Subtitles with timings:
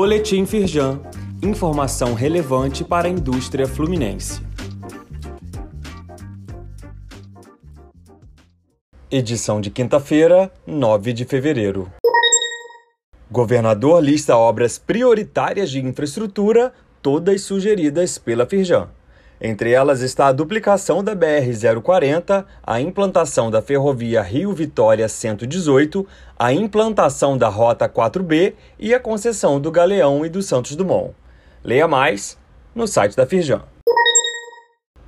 [0.00, 1.00] Boletim Firjan.
[1.42, 4.40] Informação relevante para a indústria fluminense.
[9.10, 11.90] Edição de quinta-feira, 9 de fevereiro.
[13.28, 16.72] Governador lista obras prioritárias de infraestrutura,
[17.02, 18.88] todas sugeridas pela Firjan.
[19.40, 26.04] Entre elas está a duplicação da BR-040, a implantação da ferrovia Rio-Vitória 118,
[26.36, 31.14] a implantação da Rota 4B e a concessão do Galeão e do Santos Dumont.
[31.62, 32.36] Leia mais
[32.74, 33.62] no site da Firjan.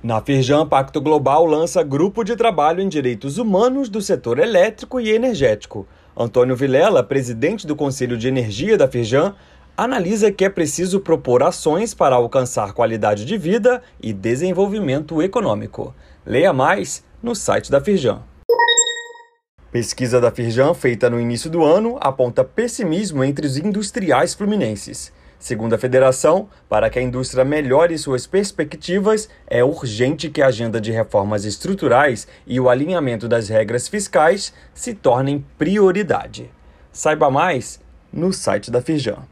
[0.00, 5.10] Na Firjan, Pacto Global lança grupo de trabalho em direitos humanos do setor elétrico e
[5.10, 5.86] energético.
[6.16, 9.34] Antônio Vilela, presidente do Conselho de Energia da Firjan,
[9.76, 15.94] analisa que é preciso propor ações para alcançar qualidade de vida e desenvolvimento econômico.
[16.24, 18.22] Leia mais no site da Firjan.
[19.70, 25.12] Pesquisa da Firjan, feita no início do ano, aponta pessimismo entre os industriais fluminenses.
[25.38, 30.80] Segundo a federação, para que a indústria melhore suas perspectivas, é urgente que a agenda
[30.80, 36.48] de reformas estruturais e o alinhamento das regras fiscais se tornem prioridade.
[36.92, 37.80] Saiba mais
[38.12, 39.31] no site da Firjan.